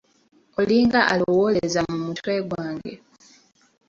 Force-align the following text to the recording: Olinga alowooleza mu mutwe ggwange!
Olinga 0.59 0.99
alowooleza 1.13 1.79
mu 1.89 1.97
mutwe 2.05 2.31
ggwange! 2.43 2.93